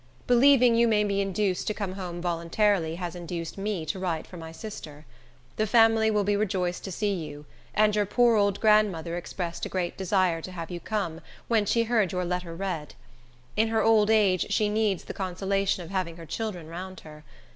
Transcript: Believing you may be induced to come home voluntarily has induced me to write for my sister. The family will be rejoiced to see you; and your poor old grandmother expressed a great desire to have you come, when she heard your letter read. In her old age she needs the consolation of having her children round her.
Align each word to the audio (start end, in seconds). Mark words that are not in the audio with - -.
Believing 0.25 0.73
you 0.73 0.87
may 0.87 1.03
be 1.03 1.21
induced 1.21 1.67
to 1.67 1.75
come 1.75 1.91
home 1.93 2.23
voluntarily 2.23 2.95
has 2.95 3.15
induced 3.15 3.55
me 3.55 3.85
to 3.85 3.99
write 3.99 4.25
for 4.25 4.35
my 4.35 4.51
sister. 4.51 5.05
The 5.57 5.67
family 5.67 6.09
will 6.09 6.23
be 6.23 6.35
rejoiced 6.35 6.83
to 6.85 6.91
see 6.91 7.13
you; 7.13 7.45
and 7.75 7.95
your 7.95 8.07
poor 8.07 8.35
old 8.35 8.59
grandmother 8.59 9.15
expressed 9.15 9.63
a 9.67 9.69
great 9.69 9.97
desire 9.97 10.41
to 10.41 10.53
have 10.53 10.71
you 10.71 10.79
come, 10.79 11.21
when 11.47 11.67
she 11.67 11.83
heard 11.83 12.13
your 12.13 12.25
letter 12.25 12.55
read. 12.55 12.95
In 13.55 13.67
her 13.67 13.83
old 13.83 14.09
age 14.09 14.47
she 14.51 14.69
needs 14.69 15.03
the 15.03 15.13
consolation 15.13 15.83
of 15.83 15.91
having 15.91 16.17
her 16.17 16.25
children 16.25 16.67
round 16.67 17.01
her. 17.01 17.23